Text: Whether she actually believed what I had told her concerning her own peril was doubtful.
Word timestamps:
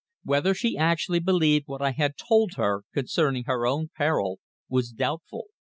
Whether 0.23 0.55
she 0.55 0.75
actually 0.77 1.19
believed 1.19 1.67
what 1.67 1.83
I 1.83 1.91
had 1.91 2.17
told 2.17 2.53
her 2.55 2.85
concerning 2.91 3.43
her 3.43 3.67
own 3.67 3.91
peril 3.95 4.39
was 4.67 4.89
doubtful. 4.89 5.49